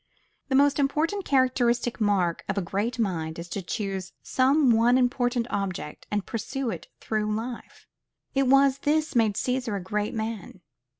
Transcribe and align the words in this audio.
The 0.49 0.55
most 0.55 0.79
characteristic 1.25 2.01
mark 2.01 2.43
of 2.49 2.57
a 2.57 2.61
great 2.63 2.97
mind 2.97 3.37
is 3.37 3.47
to 3.49 3.61
choose 3.61 4.13
some 4.23 4.71
one 4.71 4.97
important 4.97 5.45
object, 5.51 6.07
and 6.09 6.25
pursue 6.25 6.71
it 6.71 6.87
through 6.99 7.31
life. 7.35 7.85
It 8.33 8.47
was 8.47 8.79
this 8.79 9.15
made 9.15 9.35
Cæsar 9.35 9.77
a 9.77 9.79
great 9.79 10.15
man. 10.15 10.61